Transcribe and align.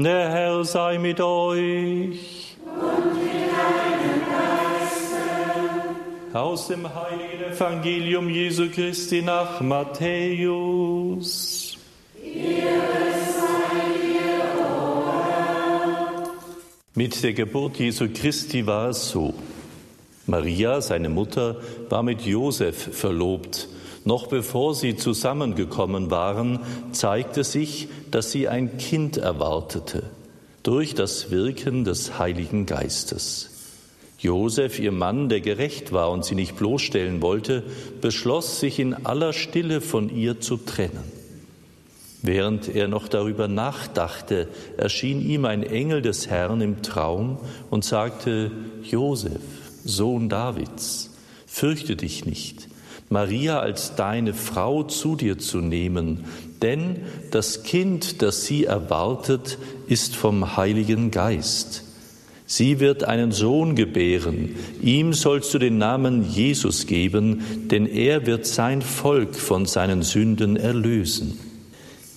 Der 0.00 0.30
Herr 0.30 0.64
sei 0.64 0.96
mit 0.96 1.20
euch. 1.20 2.56
Und 2.64 3.14
mit 3.14 3.32
deinem 3.50 4.20
Geiste. 4.30 5.18
Aus 6.38 6.68
dem 6.68 6.86
heiligen 6.94 7.52
Evangelium 7.52 8.30
Jesu 8.30 8.68
Christi 8.70 9.22
nach 9.22 9.60
Matthäus. 9.60 10.96
Mit 16.94 17.20
der 17.24 17.32
Geburt 17.32 17.80
Jesu 17.80 18.06
Christi 18.14 18.64
war 18.64 18.90
es 18.90 19.10
so. 19.10 19.34
Maria, 20.26 20.80
seine 20.80 21.08
Mutter, 21.08 21.56
war 21.88 22.04
mit 22.04 22.20
Josef 22.20 22.96
verlobt. 22.96 23.68
Noch 24.08 24.26
bevor 24.26 24.74
sie 24.74 24.96
zusammengekommen 24.96 26.10
waren, 26.10 26.60
zeigte 26.92 27.44
sich, 27.44 27.88
dass 28.10 28.32
sie 28.32 28.48
ein 28.48 28.78
Kind 28.78 29.18
erwartete 29.18 30.02
durch 30.62 30.94
das 30.94 31.30
Wirken 31.30 31.84
des 31.84 32.18
Heiligen 32.18 32.64
Geistes. 32.64 33.50
Josef, 34.18 34.78
ihr 34.78 34.92
Mann, 34.92 35.28
der 35.28 35.42
gerecht 35.42 35.92
war 35.92 36.10
und 36.10 36.24
sie 36.24 36.36
nicht 36.36 36.56
bloßstellen 36.56 37.20
wollte, 37.20 37.64
beschloss, 38.00 38.60
sich 38.60 38.78
in 38.78 38.94
aller 38.94 39.34
Stille 39.34 39.82
von 39.82 40.08
ihr 40.08 40.40
zu 40.40 40.56
trennen. 40.56 41.04
Während 42.22 42.74
er 42.74 42.88
noch 42.88 43.08
darüber 43.08 43.46
nachdachte, 43.46 44.48
erschien 44.78 45.20
ihm 45.20 45.44
ein 45.44 45.62
Engel 45.62 46.00
des 46.00 46.28
Herrn 46.28 46.62
im 46.62 46.80
Traum 46.80 47.36
und 47.68 47.84
sagte, 47.84 48.52
Josef, 48.84 49.42
Sohn 49.84 50.30
Davids, 50.30 51.10
fürchte 51.46 51.94
dich 51.94 52.24
nicht, 52.24 52.67
Maria 53.10 53.60
als 53.60 53.94
deine 53.94 54.34
Frau 54.34 54.82
zu 54.82 55.16
dir 55.16 55.38
zu 55.38 55.58
nehmen, 55.58 56.24
denn 56.62 56.96
das 57.30 57.62
Kind, 57.62 58.22
das 58.22 58.44
sie 58.44 58.64
erwartet, 58.64 59.58
ist 59.86 60.16
vom 60.16 60.56
Heiligen 60.56 61.10
Geist. 61.10 61.84
Sie 62.46 62.80
wird 62.80 63.04
einen 63.04 63.30
Sohn 63.30 63.74
gebären, 63.76 64.56
ihm 64.82 65.12
sollst 65.12 65.52
du 65.52 65.58
den 65.58 65.76
Namen 65.78 66.28
Jesus 66.30 66.86
geben, 66.86 67.42
denn 67.70 67.86
er 67.86 68.26
wird 68.26 68.46
sein 68.46 68.80
Volk 68.80 69.36
von 69.36 69.66
seinen 69.66 70.02
Sünden 70.02 70.56
erlösen. 70.56 71.38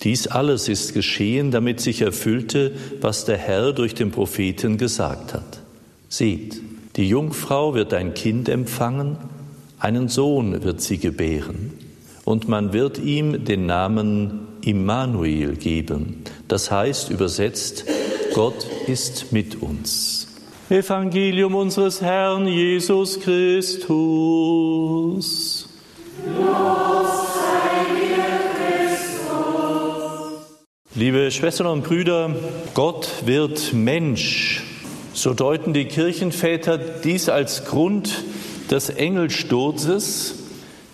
Dies 0.02 0.26
alles 0.26 0.68
ist 0.68 0.94
geschehen, 0.94 1.50
damit 1.50 1.80
sich 1.80 2.00
erfüllte, 2.02 2.72
was 3.00 3.24
der 3.24 3.36
Herr 3.36 3.72
durch 3.72 3.94
den 3.94 4.10
Propheten 4.10 4.78
gesagt 4.78 5.34
hat. 5.34 5.60
Seht, 6.08 6.60
die 6.96 7.08
Jungfrau 7.08 7.74
wird 7.74 7.94
ein 7.94 8.14
Kind 8.14 8.48
empfangen, 8.48 9.16
einen 9.82 10.08
Sohn 10.08 10.62
wird 10.62 10.80
sie 10.80 10.98
gebären, 10.98 11.72
und 12.24 12.48
man 12.48 12.72
wird 12.72 13.00
ihm 13.00 13.44
den 13.44 13.66
Namen 13.66 14.46
Immanuel 14.64 15.56
geben. 15.56 16.22
Das 16.46 16.70
heißt 16.70 17.10
übersetzt, 17.10 17.84
Gott 18.32 18.64
ist 18.86 19.32
mit 19.32 19.60
uns. 19.60 20.28
Evangelium 20.70 21.56
unseres 21.56 22.00
Herrn 22.00 22.46
Jesus 22.46 23.18
Christus. 23.18 23.88
Liebe 30.94 31.28
Schwestern 31.32 31.66
und 31.66 31.82
Brüder, 31.82 32.32
Gott 32.74 33.08
wird 33.26 33.72
Mensch. 33.72 34.62
So 35.12 35.34
deuten 35.34 35.72
die 35.72 35.86
Kirchenväter 35.86 36.78
dies 36.78 37.28
als 37.28 37.64
Grund 37.64 38.22
des 38.70 38.88
Engelsturzes, 38.90 40.34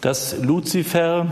dass 0.01 0.37
Luzifer 0.39 1.27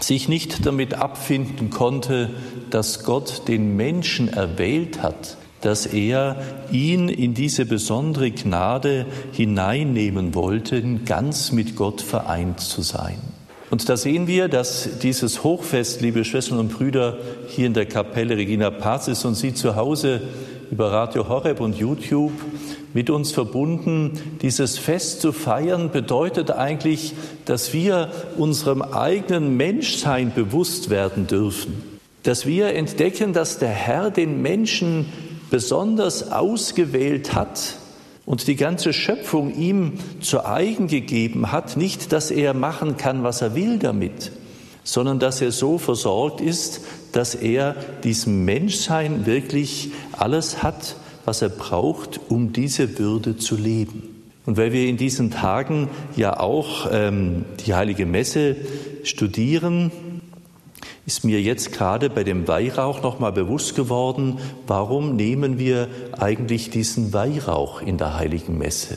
sich 0.00 0.28
nicht 0.28 0.66
damit 0.66 0.94
abfinden 0.94 1.70
konnte, 1.70 2.30
dass 2.70 3.04
Gott 3.04 3.48
den 3.48 3.76
Menschen 3.76 4.28
erwählt 4.28 5.02
hat, 5.02 5.36
dass 5.62 5.86
er 5.86 6.36
ihn 6.70 7.08
in 7.08 7.34
diese 7.34 7.64
besondere 7.64 8.30
Gnade 8.30 9.06
hineinnehmen 9.32 10.34
wollte, 10.34 10.82
ganz 11.04 11.52
mit 11.52 11.76
Gott 11.76 12.02
vereint 12.02 12.60
zu 12.60 12.82
sein. 12.82 13.18
Und 13.68 13.88
da 13.88 13.96
sehen 13.96 14.26
wir, 14.28 14.48
dass 14.48 14.98
dieses 15.02 15.42
Hochfest, 15.42 16.00
liebe 16.00 16.24
Schwestern 16.24 16.58
und 16.58 16.68
Brüder, 16.68 17.18
hier 17.48 17.66
in 17.66 17.74
der 17.74 17.86
Kapelle 17.86 18.36
Regina 18.36 18.70
Pazis 18.70 19.24
und 19.24 19.34
Sie 19.34 19.54
zu 19.54 19.74
Hause 19.74 20.20
über 20.70 20.92
Radio 20.92 21.28
Horeb 21.28 21.60
und 21.60 21.76
YouTube 21.76 22.32
mit 22.96 23.10
uns 23.10 23.30
verbunden. 23.30 24.12
Dieses 24.40 24.78
Fest 24.78 25.20
zu 25.20 25.32
feiern 25.32 25.90
bedeutet 25.90 26.50
eigentlich, 26.50 27.12
dass 27.44 27.74
wir 27.74 28.10
unserem 28.38 28.80
eigenen 28.80 29.54
Menschsein 29.58 30.32
bewusst 30.34 30.88
werden 30.88 31.26
dürfen. 31.26 31.74
Dass 32.22 32.46
wir 32.46 32.68
entdecken, 32.68 33.34
dass 33.34 33.58
der 33.58 33.68
Herr 33.68 34.10
den 34.10 34.40
Menschen 34.40 35.12
besonders 35.50 36.32
ausgewählt 36.32 37.34
hat, 37.34 37.76
und 38.24 38.48
die 38.48 38.56
ganze 38.56 38.92
Schöpfung 38.92 39.54
ihm 39.54 39.92
zu 40.20 40.44
eigen 40.44 40.88
gegeben 40.88 41.52
hat, 41.52 41.76
nicht, 41.76 42.12
dass 42.12 42.32
er 42.32 42.54
machen 42.54 42.96
kann, 42.96 43.22
was 43.22 43.40
er 43.40 43.54
will 43.54 43.78
damit, 43.78 44.32
sondern 44.82 45.20
dass 45.20 45.40
er 45.40 45.52
so 45.52 45.78
versorgt 45.78 46.40
ist, 46.40 46.80
dass 47.12 47.36
er 47.36 47.76
diesem 48.02 48.44
Menschsein 48.44 49.26
wirklich 49.26 49.92
alles 50.10 50.64
hat, 50.64 50.96
was 51.26 51.42
er 51.42 51.50
braucht, 51.50 52.18
um 52.28 52.54
diese 52.54 52.98
Würde 52.98 53.36
zu 53.36 53.56
leben. 53.56 54.04
Und 54.46 54.56
weil 54.56 54.72
wir 54.72 54.88
in 54.88 54.96
diesen 54.96 55.30
Tagen 55.30 55.90
ja 56.16 56.38
auch 56.38 56.88
ähm, 56.90 57.44
die 57.66 57.74
heilige 57.74 58.06
Messe 58.06 58.56
studieren, 59.02 59.90
ist 61.04 61.24
mir 61.24 61.42
jetzt 61.42 61.72
gerade 61.72 62.10
bei 62.10 62.24
dem 62.24 62.48
Weihrauch 62.48 63.02
nochmal 63.02 63.32
bewusst 63.32 63.76
geworden, 63.76 64.38
warum 64.66 65.16
nehmen 65.16 65.58
wir 65.58 65.88
eigentlich 66.18 66.70
diesen 66.70 67.12
Weihrauch 67.12 67.82
in 67.82 67.98
der 67.98 68.16
heiligen 68.16 68.56
Messe? 68.56 68.96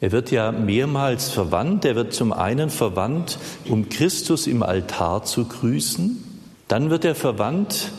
Er 0.00 0.12
wird 0.12 0.30
ja 0.30 0.52
mehrmals 0.52 1.30
verwandt. 1.30 1.86
Er 1.86 1.94
wird 1.94 2.12
zum 2.12 2.32
einen 2.32 2.68
verwandt, 2.68 3.38
um 3.66 3.88
Christus 3.88 4.46
im 4.46 4.62
Altar 4.62 5.24
zu 5.24 5.46
grüßen. 5.46 6.22
Dann 6.68 6.90
wird 6.90 7.04
er 7.04 7.14
verwandt 7.14 7.92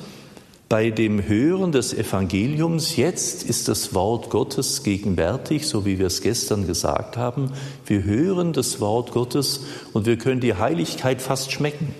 bei 0.69 0.89
dem 0.89 1.25
Hören 1.27 1.71
des 1.71 1.93
Evangeliums. 1.93 2.97
Jetzt 2.97 3.43
ist 3.43 3.67
das 3.67 3.93
Wort 3.93 4.29
Gottes 4.29 4.83
gegenwärtig, 4.83 5.67
so 5.67 5.85
wie 5.85 5.97
wir 5.99 6.07
es 6.07 6.21
gestern 6.21 6.67
gesagt 6.67 7.15
haben. 7.15 7.51
Wir 7.85 8.03
hören 8.03 8.53
das 8.53 8.81
Wort 8.81 9.11
Gottes 9.11 9.61
und 9.93 10.05
wir 10.05 10.17
können 10.17 10.41
die 10.41 10.55
Heiligkeit 10.55 11.21
fast 11.21 11.51
schmecken, 11.51 11.93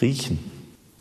riechen. 0.00 0.38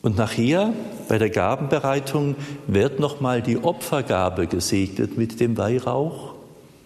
Und 0.01 0.17
nachher 0.17 0.73
bei 1.09 1.17
der 1.17 1.29
Gabenbereitung 1.29 2.35
wird 2.67 2.99
nochmal 3.01 3.41
die 3.41 3.57
Opfergabe 3.57 4.47
gesegnet 4.47 5.17
mit 5.17 5.41
dem 5.41 5.57
Weihrauch. 5.57 6.35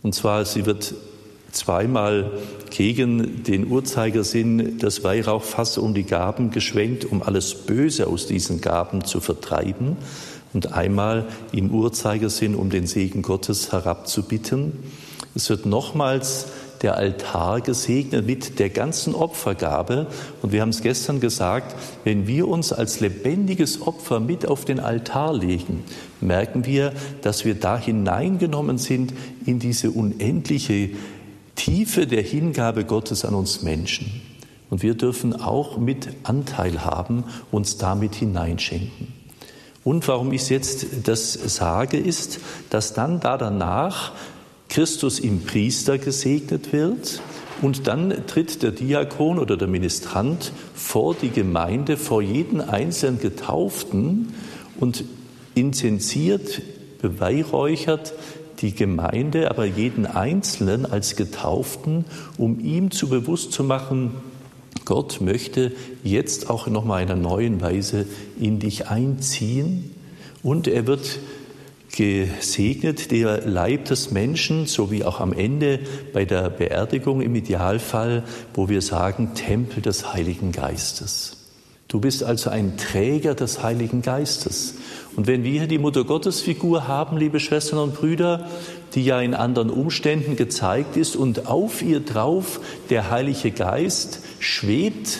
Und 0.01 0.15
zwar, 0.15 0.45
sie 0.45 0.65
wird 0.65 0.95
zweimal 1.53 2.31
gegen 2.69 3.43
den 3.43 3.69
Uhrzeigersinn 3.69 4.77
das 4.79 5.03
Weihrauchfass 5.03 5.77
um 5.77 5.93
die 5.93 6.03
Gaben 6.03 6.51
geschwenkt, 6.51 7.05
um 7.05 7.23
alles 7.23 7.53
Böse 7.53 8.07
aus 8.07 8.27
diesen 8.27 8.61
Gaben 8.61 9.05
zu 9.05 9.21
vertreiben. 9.21 9.97
Und 10.53 10.73
einmal 10.73 11.25
im 11.51 11.71
Uhrzeigersinn, 11.71 12.55
um 12.55 12.69
den 12.69 12.85
Segen 12.85 13.21
Gottes 13.21 13.71
herabzubitten. 13.71 14.73
Es 15.35 15.49
wird 15.49 15.65
nochmals 15.65 16.47
der 16.83 16.97
Altar 16.97 17.61
gesegnet 17.61 18.27
mit 18.27 18.59
der 18.59 18.69
ganzen 18.69 19.15
Opfergabe. 19.15 20.07
Und 20.41 20.51
wir 20.51 20.61
haben 20.61 20.69
es 20.69 20.81
gestern 20.81 21.21
gesagt, 21.21 21.75
wenn 22.03 22.27
wir 22.27 22.47
uns 22.47 22.73
als 22.73 22.99
lebendiges 22.99 23.81
Opfer 23.81 24.19
mit 24.19 24.45
auf 24.45 24.65
den 24.65 24.81
Altar 24.81 25.33
legen, 25.33 25.85
merken 26.19 26.65
wir, 26.65 26.91
dass 27.21 27.45
wir 27.45 27.55
da 27.55 27.77
hineingenommen 27.77 28.77
sind 28.77 29.13
in 29.45 29.59
diese 29.59 29.91
unendliche 29.91 30.89
Tiefe 31.55 32.07
der 32.07 32.21
Hingabe 32.21 32.85
Gottes 32.85 33.25
an 33.25 33.35
uns 33.35 33.61
Menschen. 33.61 34.21
Und 34.69 34.81
wir 34.81 34.95
dürfen 34.95 35.39
auch 35.39 35.77
mit 35.77 36.09
Anteil 36.23 36.83
haben, 36.83 37.25
uns 37.51 37.77
damit 37.77 38.15
hineinschenken. 38.15 39.13
Und 39.83 40.07
warum 40.07 40.31
ich 40.31 40.49
jetzt 40.49 40.87
das 41.05 41.33
sage, 41.33 41.97
ist, 41.97 42.39
dass 42.69 42.93
dann 42.93 43.19
da 43.19 43.37
danach 43.37 44.13
Christus 44.69 45.19
im 45.19 45.41
Priester 45.43 45.97
gesegnet 45.97 46.73
wird 46.73 47.21
und 47.61 47.87
dann 47.87 48.25
tritt 48.27 48.63
der 48.63 48.71
Diakon 48.71 49.37
oder 49.39 49.57
der 49.57 49.67
Ministrant 49.67 50.51
vor 50.73 51.13
die 51.13 51.29
Gemeinde, 51.29 51.97
vor 51.97 52.21
jeden 52.21 52.61
einzelnen 52.61 53.19
Getauften 53.19 54.33
und 54.79 55.03
inzensiert, 55.53 56.61
beweihräuchert 57.01 58.13
die 58.63 58.73
Gemeinde, 58.73 59.51
aber 59.51 59.65
jeden 59.65 60.07
Einzelnen 60.07 60.85
als 60.85 61.15
Getauften, 61.15 62.05
um 62.37 62.59
ihm 62.59 62.89
zu 62.89 63.09
bewusst 63.09 63.51
zu 63.51 63.63
machen, 63.63 64.15
Gott 64.85 65.21
möchte 65.21 65.71
jetzt 66.03 66.49
auch 66.49 66.67
noch 66.67 66.83
mal 66.83 67.03
in 67.03 67.11
einer 67.11 67.21
neuen 67.21 67.61
Weise 67.61 68.05
in 68.39 68.59
dich 68.59 68.87
einziehen 68.87 69.93
und 70.41 70.67
er 70.67 70.87
wird 70.87 71.19
gesegnet 71.95 73.11
der 73.11 73.45
Leib 73.45 73.85
des 73.85 74.11
Menschen, 74.11 74.65
so 74.65 74.91
wie 74.91 75.03
auch 75.03 75.19
am 75.19 75.31
Ende 75.31 75.79
bei 76.11 76.25
der 76.25 76.49
Beerdigung 76.49 77.21
im 77.21 77.35
Idealfall, 77.35 78.23
wo 78.55 78.67
wir 78.67 78.81
sagen 78.81 79.35
Tempel 79.35 79.81
des 79.81 80.13
Heiligen 80.13 80.51
Geistes. 80.51 81.37
Du 81.87 81.99
bist 81.99 82.23
also 82.23 82.49
ein 82.49 82.75
Träger 82.77 83.35
des 83.35 83.61
Heiligen 83.61 84.01
Geistes. 84.01 84.73
Und 85.15 85.27
wenn 85.27 85.43
wir 85.43 85.51
hier 85.51 85.67
die 85.67 85.77
Mutter 85.77 86.03
Gottes 86.03 86.41
Figur 86.41 86.87
haben, 86.87 87.17
liebe 87.17 87.39
Schwestern 87.39 87.79
und 87.79 87.95
Brüder, 87.95 88.47
die 88.95 89.05
ja 89.05 89.21
in 89.21 89.33
anderen 89.33 89.69
Umständen 89.69 90.35
gezeigt 90.35 90.97
ist 90.97 91.15
und 91.15 91.47
auf 91.47 91.81
ihr 91.81 91.99
drauf 91.99 92.59
der 92.89 93.11
Heilige 93.11 93.51
Geist 93.51 94.21
schwebt, 94.39 95.19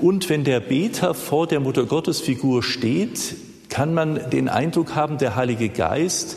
und 0.00 0.28
wenn 0.28 0.44
der 0.44 0.60
Beter 0.60 1.12
vor 1.12 1.48
der 1.48 1.58
Mutter 1.58 1.84
Gottes 1.84 2.20
Figur 2.20 2.62
steht, 2.62 3.34
kann 3.68 3.94
man 3.94 4.30
den 4.30 4.48
Eindruck 4.48 4.94
haben, 4.94 5.18
der 5.18 5.34
Heilige 5.34 5.68
Geist 5.68 6.36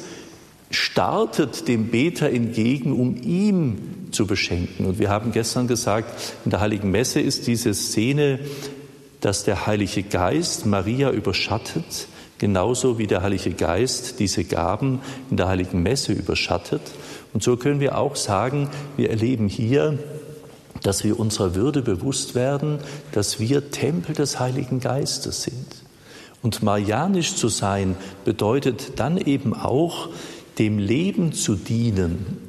startet 0.72 1.68
dem 1.68 1.88
Beter 1.92 2.30
entgegen, 2.30 2.92
um 2.94 3.18
ihm 3.22 3.78
zu 4.12 4.26
beschenken. 4.26 4.86
Und 4.86 5.00
wir 5.00 5.10
haben 5.10 5.32
gestern 5.32 5.68
gesagt, 5.68 6.34
in 6.44 6.52
der 6.52 6.60
Heiligen 6.60 6.90
Messe 6.92 7.20
ist 7.20 7.46
diese 7.46 7.74
Szene, 7.74 8.40
dass 9.20 9.44
der 9.44 9.68
Heilige 9.68 10.02
Geist 10.02 10.66
Maria 10.66 11.12
überschattet 11.12 12.08
genauso 12.42 12.98
wie 12.98 13.06
der 13.06 13.22
Heilige 13.22 13.52
Geist 13.52 14.20
diese 14.20 14.44
Gaben 14.44 15.00
in 15.30 15.38
der 15.38 15.48
heiligen 15.48 15.84
Messe 15.84 16.12
überschattet. 16.12 16.82
Und 17.34 17.44
so 17.44 17.56
können 17.56 17.80
wir 17.80 18.00
auch 18.00 18.16
sagen, 18.16 18.68
wir 18.98 19.12
erleben 19.12 19.48
hier, 19.48 20.00
dass 20.82 21.04
wir 21.04 21.20
unserer 21.20 21.54
Würde 21.54 21.84
bewusst 21.84 22.34
werden, 22.34 22.80
dass 23.12 23.40
wir 23.40 23.70
Tempel 23.70 24.16
des 24.16 24.40
Heiligen 24.40 24.80
Geistes 24.80 25.44
sind. 25.44 25.68
Und 26.42 26.64
marianisch 26.64 27.36
zu 27.36 27.48
sein 27.48 27.96
bedeutet 28.26 29.00
dann 29.00 29.20
eben 29.20 29.54
auch, 29.54 30.10
dem 30.58 30.80
Leben 30.80 31.34
zu 31.34 31.54
dienen, 31.56 32.40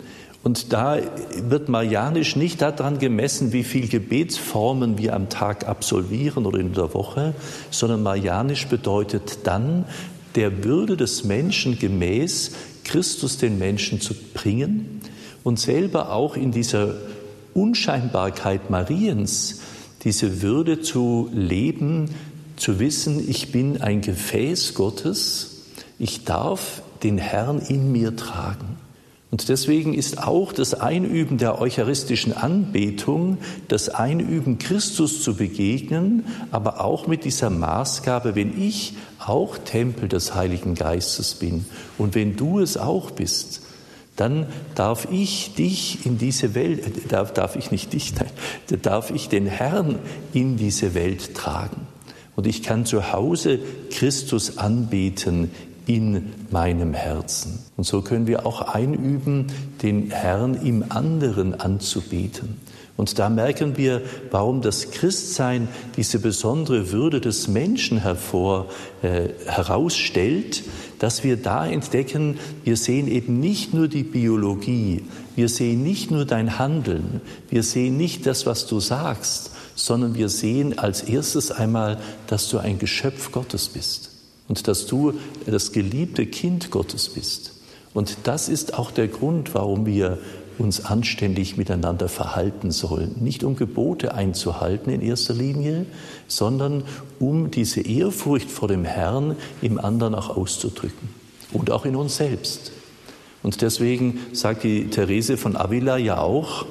und 0.42 0.72
da 0.72 0.98
wird 1.36 1.68
Marianisch 1.68 2.34
nicht 2.34 2.62
daran 2.62 2.98
gemessen, 2.98 3.52
wie 3.52 3.62
viel 3.62 3.88
Gebetsformen 3.88 4.98
wir 4.98 5.14
am 5.14 5.28
Tag 5.28 5.68
absolvieren 5.68 6.46
oder 6.46 6.58
in 6.58 6.72
der 6.72 6.94
Woche, 6.94 7.34
sondern 7.70 8.02
Marianisch 8.02 8.66
bedeutet 8.66 9.40
dann, 9.44 9.84
der 10.34 10.64
Würde 10.64 10.96
des 10.96 11.24
Menschen 11.24 11.78
gemäß 11.78 12.52
Christus 12.84 13.38
den 13.38 13.58
Menschen 13.58 14.00
zu 14.00 14.14
bringen 14.34 15.00
und 15.44 15.60
selber 15.60 16.12
auch 16.12 16.36
in 16.36 16.50
dieser 16.50 16.94
Unscheinbarkeit 17.54 18.70
Mariens 18.70 19.60
diese 20.04 20.42
Würde 20.42 20.80
zu 20.80 21.30
leben, 21.32 22.10
zu 22.56 22.80
wissen, 22.80 23.28
ich 23.28 23.52
bin 23.52 23.80
ein 23.80 24.00
Gefäß 24.00 24.74
Gottes, 24.74 25.66
ich 25.98 26.24
darf 26.24 26.82
den 27.02 27.18
Herrn 27.18 27.60
in 27.60 27.92
mir 27.92 28.16
tragen. 28.16 28.81
Und 29.32 29.48
deswegen 29.48 29.94
ist 29.94 30.18
auch 30.18 30.52
das 30.52 30.74
Einüben 30.74 31.38
der 31.38 31.58
eucharistischen 31.58 32.36
Anbetung, 32.36 33.38
das 33.66 33.88
Einüben 33.88 34.58
Christus 34.58 35.22
zu 35.22 35.36
begegnen, 35.36 36.26
aber 36.50 36.82
auch 36.82 37.06
mit 37.06 37.24
dieser 37.24 37.48
Maßgabe, 37.48 38.34
wenn 38.34 38.60
ich 38.60 38.92
auch 39.18 39.56
Tempel 39.56 40.10
des 40.10 40.34
Heiligen 40.34 40.74
Geistes 40.74 41.34
bin 41.34 41.64
und 41.96 42.14
wenn 42.14 42.36
du 42.36 42.60
es 42.60 42.76
auch 42.76 43.10
bist, 43.10 43.62
dann 44.16 44.48
darf 44.74 45.08
ich 45.10 45.54
dich 45.54 46.04
in 46.04 46.18
diese 46.18 46.54
Welt, 46.54 46.86
äh, 46.86 47.08
darf, 47.08 47.32
darf 47.32 47.56
ich 47.56 47.70
nicht 47.70 47.94
dich, 47.94 48.12
nein, 48.18 48.82
darf 48.82 49.10
ich 49.10 49.30
den 49.30 49.46
Herrn 49.46 49.98
in 50.34 50.58
diese 50.58 50.92
Welt 50.92 51.34
tragen. 51.34 51.86
Und 52.36 52.46
ich 52.46 52.62
kann 52.62 52.84
zu 52.84 53.12
Hause 53.14 53.60
Christus 53.90 54.58
anbeten 54.58 55.50
in 55.86 56.32
meinem 56.50 56.94
Herzen. 56.94 57.58
Und 57.76 57.84
so 57.84 58.02
können 58.02 58.26
wir 58.26 58.46
auch 58.46 58.62
einüben, 58.62 59.46
den 59.82 60.10
Herrn 60.10 60.54
im 60.54 60.84
anderen 60.90 61.58
anzubeten. 61.58 62.56
Und 62.96 63.18
da 63.18 63.30
merken 63.30 63.76
wir, 63.76 64.02
warum 64.30 64.60
das 64.60 64.90
Christsein 64.90 65.68
diese 65.96 66.18
besondere 66.18 66.92
Würde 66.92 67.20
des 67.20 67.48
Menschen 67.48 67.98
hervor, 67.98 68.68
äh, 69.02 69.30
herausstellt, 69.46 70.62
dass 70.98 71.24
wir 71.24 71.36
da 71.36 71.66
entdecken, 71.66 72.38
wir 72.64 72.76
sehen 72.76 73.08
eben 73.08 73.40
nicht 73.40 73.74
nur 73.74 73.88
die 73.88 74.04
Biologie, 74.04 75.02
wir 75.34 75.48
sehen 75.48 75.82
nicht 75.82 76.10
nur 76.10 76.26
dein 76.26 76.58
Handeln, 76.58 77.22
wir 77.48 77.62
sehen 77.62 77.96
nicht 77.96 78.26
das, 78.26 78.46
was 78.46 78.66
du 78.66 78.78
sagst, 78.78 79.52
sondern 79.74 80.14
wir 80.14 80.28
sehen 80.28 80.78
als 80.78 81.02
erstes 81.02 81.50
einmal, 81.50 81.98
dass 82.26 82.50
du 82.50 82.58
ein 82.58 82.78
Geschöpf 82.78 83.32
Gottes 83.32 83.68
bist 83.70 84.11
und 84.48 84.68
dass 84.68 84.86
du 84.86 85.14
das 85.46 85.72
geliebte 85.72 86.26
Kind 86.26 86.70
Gottes 86.70 87.08
bist. 87.08 87.52
Und 87.94 88.16
das 88.24 88.48
ist 88.48 88.74
auch 88.74 88.90
der 88.90 89.08
Grund, 89.08 89.54
warum 89.54 89.86
wir 89.86 90.18
uns 90.58 90.84
anständig 90.84 91.56
miteinander 91.56 92.08
verhalten 92.08 92.70
sollen. 92.70 93.16
Nicht 93.20 93.44
um 93.44 93.56
Gebote 93.56 94.14
einzuhalten 94.14 94.92
in 94.92 95.00
erster 95.00 95.34
Linie, 95.34 95.86
sondern 96.26 96.84
um 97.18 97.50
diese 97.50 97.80
Ehrfurcht 97.80 98.50
vor 98.50 98.68
dem 98.68 98.84
Herrn 98.84 99.36
im 99.60 99.78
anderen 99.78 100.14
auch 100.14 100.36
auszudrücken 100.36 101.08
und 101.52 101.70
auch 101.70 101.84
in 101.84 101.96
uns 101.96 102.16
selbst. 102.16 102.72
Und 103.42 103.60
deswegen 103.60 104.20
sagt 104.32 104.62
die 104.62 104.88
Therese 104.88 105.36
von 105.36 105.56
Avila 105.56 105.96
ja 105.96 106.18
auch, 106.18 106.66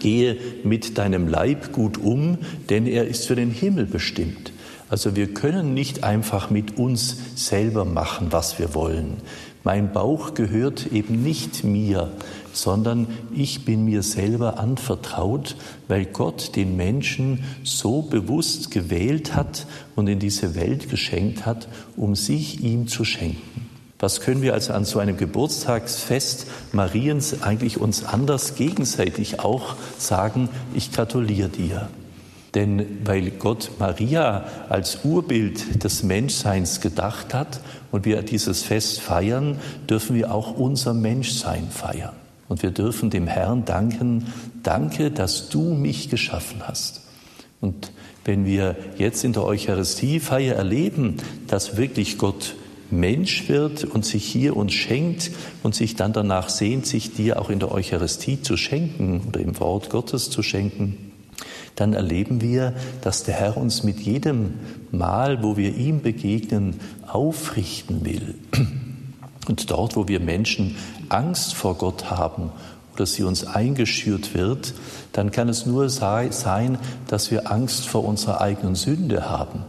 gehe 0.00 0.36
mit 0.62 0.98
deinem 0.98 1.28
Leib 1.28 1.72
gut 1.72 1.98
um, 1.98 2.38
denn 2.68 2.86
er 2.86 3.06
ist 3.08 3.26
für 3.26 3.36
den 3.36 3.50
Himmel 3.50 3.86
bestimmt. 3.86 4.52
Also 4.88 5.16
wir 5.16 5.34
können 5.34 5.74
nicht 5.74 6.04
einfach 6.04 6.50
mit 6.50 6.78
uns 6.78 7.16
selber 7.34 7.84
machen, 7.84 8.28
was 8.30 8.58
wir 8.58 8.74
wollen. 8.74 9.18
Mein 9.64 9.92
Bauch 9.92 10.34
gehört 10.34 10.92
eben 10.92 11.22
nicht 11.22 11.62
mir, 11.62 12.10
sondern 12.54 13.06
ich 13.34 13.66
bin 13.66 13.84
mir 13.84 14.02
selber 14.02 14.58
anvertraut, 14.58 15.56
weil 15.88 16.06
Gott 16.06 16.56
den 16.56 16.76
Menschen 16.76 17.44
so 17.64 18.00
bewusst 18.02 18.70
gewählt 18.70 19.34
hat 19.34 19.66
und 19.94 20.08
in 20.08 20.20
diese 20.20 20.54
Welt 20.54 20.88
geschenkt 20.88 21.44
hat, 21.44 21.68
um 21.96 22.14
sich 22.14 22.62
ihm 22.62 22.88
zu 22.88 23.04
schenken. 23.04 23.68
Was 23.98 24.20
können 24.20 24.42
wir 24.42 24.54
also 24.54 24.72
an 24.72 24.84
so 24.84 25.00
einem 25.00 25.16
Geburtstagsfest 25.16 26.46
Mariens 26.72 27.42
eigentlich 27.42 27.78
uns 27.78 28.04
anders 28.04 28.54
gegenseitig 28.54 29.40
auch 29.40 29.74
sagen, 29.98 30.48
ich 30.74 30.92
gratuliere 30.92 31.48
dir. 31.48 31.88
Denn 32.58 32.98
weil 33.04 33.30
Gott 33.30 33.70
Maria 33.78 34.44
als 34.68 35.04
Urbild 35.04 35.84
des 35.84 36.02
Menschseins 36.02 36.80
gedacht 36.80 37.32
hat 37.32 37.60
und 37.92 38.04
wir 38.04 38.20
dieses 38.22 38.64
Fest 38.64 39.00
feiern, 39.00 39.60
dürfen 39.88 40.16
wir 40.16 40.34
auch 40.34 40.56
unser 40.56 40.92
Menschsein 40.92 41.68
feiern. 41.70 42.16
Und 42.48 42.64
wir 42.64 42.72
dürfen 42.72 43.10
dem 43.10 43.28
Herrn 43.28 43.64
danken, 43.64 44.26
danke, 44.64 45.12
dass 45.12 45.50
du 45.50 45.72
mich 45.72 46.10
geschaffen 46.10 46.66
hast. 46.66 47.02
Und 47.60 47.92
wenn 48.24 48.44
wir 48.44 48.74
jetzt 48.96 49.22
in 49.22 49.34
der 49.34 49.44
Eucharistiefeier 49.44 50.56
erleben, 50.56 51.18
dass 51.46 51.76
wirklich 51.76 52.18
Gott 52.18 52.56
Mensch 52.90 53.48
wird 53.48 53.84
und 53.84 54.04
sich 54.04 54.24
hier 54.24 54.56
uns 54.56 54.72
schenkt 54.72 55.30
und 55.62 55.76
sich 55.76 55.94
dann 55.94 56.12
danach 56.12 56.48
sehnt, 56.48 56.86
sich 56.86 57.14
dir 57.14 57.40
auch 57.40 57.50
in 57.50 57.60
der 57.60 57.70
Eucharistie 57.70 58.42
zu 58.42 58.56
schenken 58.56 59.22
oder 59.28 59.38
im 59.38 59.60
Wort 59.60 59.90
Gottes 59.90 60.28
zu 60.28 60.42
schenken, 60.42 61.07
dann 61.80 61.92
erleben 61.92 62.40
wir, 62.40 62.74
dass 63.02 63.22
der 63.22 63.34
Herr 63.34 63.56
uns 63.56 63.84
mit 63.84 64.00
jedem 64.00 64.54
Mal, 64.90 65.42
wo 65.42 65.56
wir 65.56 65.74
ihm 65.76 66.02
begegnen, 66.02 66.80
aufrichten 67.06 68.04
will. 68.04 68.34
Und 69.48 69.70
dort, 69.70 69.96
wo 69.96 70.08
wir 70.08 70.20
Menschen 70.20 70.76
Angst 71.08 71.54
vor 71.54 71.76
Gott 71.76 72.10
haben 72.10 72.50
oder 72.94 73.06
sie 73.06 73.22
uns 73.22 73.46
eingeschürt 73.46 74.34
wird, 74.34 74.74
dann 75.12 75.30
kann 75.30 75.48
es 75.48 75.66
nur 75.66 75.88
sein, 75.88 76.78
dass 77.06 77.30
wir 77.30 77.50
Angst 77.50 77.86
vor 77.86 78.04
unserer 78.04 78.40
eigenen 78.40 78.74
Sünde 78.74 79.30
haben 79.30 79.62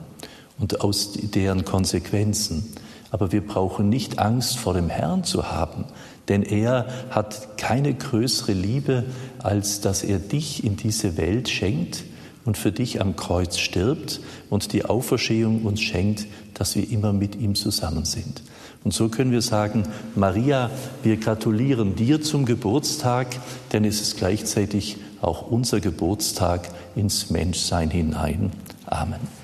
und 0.60 0.82
aus 0.82 1.14
deren 1.14 1.64
Konsequenzen. 1.64 2.74
Aber 3.12 3.32
wir 3.32 3.46
brauchen 3.46 3.90
nicht 3.90 4.20
Angst 4.20 4.58
vor 4.58 4.74
dem 4.74 4.90
Herrn 4.90 5.24
zu 5.24 5.52
haben, 5.52 5.86
denn 6.28 6.44
er 6.44 6.88
hat 7.10 7.58
keine 7.58 7.94
größere 7.94 8.54
Liebe, 8.54 9.06
als 9.40 9.82
dass 9.82 10.04
er 10.04 10.20
dich 10.20 10.64
in 10.64 10.78
diese 10.78 11.18
Welt 11.18 11.50
schenkt 11.50 12.04
und 12.46 12.58
für 12.58 12.72
dich 12.72 13.02
am 13.02 13.16
Kreuz 13.16 13.58
stirbt 13.58 14.22
und 14.50 14.74
die 14.74 14.86
Auferstehung 14.86 15.64
uns 15.66 15.82
schenkt, 15.82 16.28
dass 16.54 16.76
wir 16.76 16.90
immer 16.90 17.14
mit 17.14 17.36
ihm 17.36 17.56
zusammen 17.56 18.06
sind. 18.06 18.44
Und 18.84 18.94
so 18.94 19.10
können 19.10 19.32
wir 19.32 19.42
sagen, 19.42 19.84
Maria, 20.16 20.70
wir 21.04 21.18
gratulieren 21.18 21.96
dir 21.96 22.22
zum 22.22 22.46
Geburtstag, 22.46 23.28
denn 23.74 23.84
es 23.84 24.02
ist 24.02 24.18
gleichzeitig 24.18 24.98
auch 25.22 25.50
unser 25.50 25.80
Geburtstag 25.80 26.70
ins 26.96 27.30
Menschsein 27.30 27.90
hinein. 27.90 28.52
Amen. 28.86 29.39